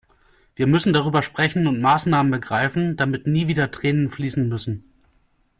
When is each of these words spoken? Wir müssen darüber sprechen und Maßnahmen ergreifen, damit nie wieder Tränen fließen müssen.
Wir 0.55 0.65
müssen 0.65 0.93
darüber 0.93 1.21
sprechen 1.21 1.67
und 1.67 1.79
Maßnahmen 1.79 2.33
ergreifen, 2.33 2.97
damit 2.97 3.27
nie 3.27 3.45
wieder 3.45 3.69
Tränen 3.69 4.09
fließen 4.09 4.49
müssen. 4.49 4.83